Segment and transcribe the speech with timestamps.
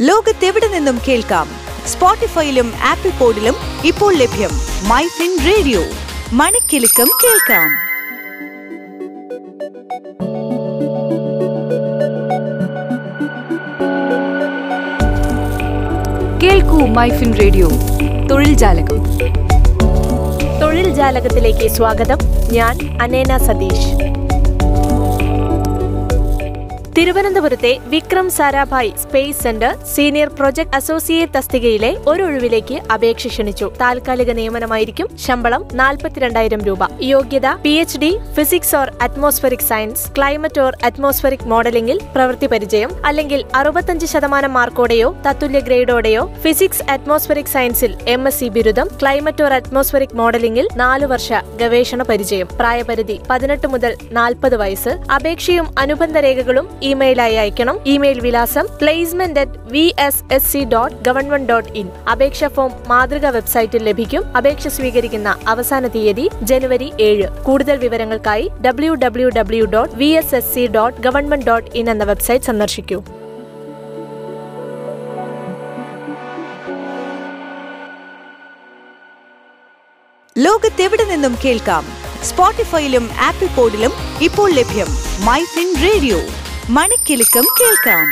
[0.00, 1.48] ലോകത്തെവിടെ നിന്നും കേൾക്കാം?
[1.86, 3.54] സ്പോട്ടിഫൈയിലും ആപ്പിൾ പോഡിലും
[3.84, 4.50] ഇപ്പോൾ ലഭ്യം
[4.88, 5.80] മൈ ഫിൻ റേഡിയോ.
[6.32, 7.68] മണിക്കെലക്കം കേൾക്കാം.
[16.42, 17.70] കേൾക്കൂ മൈഫിൻ റേഡിയോ.
[18.30, 19.18] തൊഴിൽ ജാലകം.
[20.60, 22.18] തൊഴിൽ ജാലകത്തിലേക്ക് സ്വാഗതം.
[22.52, 24.08] ഞാൻ അനേന സതീഷ്.
[26.98, 33.72] തിരുവനന്തപുരത്തെ Vikram Sarabhai space centre senior project associate തസ്തികയിലെ ഒരു ഒഴിവിലേക്ക് അപേക്ഷ ക്ഷണിച്ചു.
[33.80, 36.78] താൽക്കാലിക നിയമനമായിരിക്കും ശമ്പളം നാൽപ്പത്തിരണ്ടായിരം രൂപ.
[37.00, 43.44] യോഗ്യത P H D physics or atmospheric science climate or atmospheric മോഡലിംഗിൽ പ്രവൃത്തി പരിചയം അല്ലെങ്കിൽ
[43.54, 50.16] അറുപത്തഞ്ച് ശതമാനം മാർക്കോടെയോ തത്തുല്യ ഗ്രേഡോടെയോ ഫിസിക്സ് അറ്റ്മോസ്ഫറിക് സയൻസിൽ എം എസ് സി ബിരുദം ക്ലൈമറ്റ് ഓർ അറ്റ്മോസ്ഫറിക്
[50.16, 52.48] മോഡലിംഗിൽ നാലു വർഷ ഗവേഷണ പരിചയം.
[52.60, 55.12] പ്രായപരിധി പതിനെട്ട് മുതൽ നാൽപ്പത് വയസ്സ്.
[55.12, 57.76] അപേക്ഷയും അനുബന്ധ രേഖകളും ഇമെയിലായി അയക്കണം.
[57.94, 63.26] ഇമെയിൽ വിലാസം placement at V S S C dot government dot in അപേക്ഷ ഫോം മാതൃക
[63.36, 64.24] വെബ്സൈറ്റിൽ ലഭിക്കും.
[64.36, 67.28] അപേക്ഷ സ്വീകരിക്കുന്ന അവസാന തീയതി ജനുവരി ഏഴ്.
[67.42, 72.04] കൂടുതൽ വിവരങ്ങൾക്കായി W W W dot V S S C dot government dot in എന്ന
[72.04, 73.00] വെബ്സൈറ്റ് സന്ദർശിക്കൂ.
[80.36, 81.84] ലോകത്തെവിടെ നിന്നും കേൾക്കാം?
[82.28, 84.90] സ്പോട്ടിഫൈയിലും ആപ്പിൾ പോഡിലും ഇപ്പോൾ ലഭ്യം
[85.26, 86.18] മൈ ഫിൻ റേഡിയോ
[86.70, 88.06] മണിക്കെലക്കം കേൾക്കാം.